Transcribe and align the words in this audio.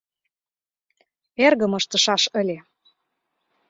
Эргым 1.45 1.73
ыштышаш 1.79 2.23
ыле. 2.41 2.57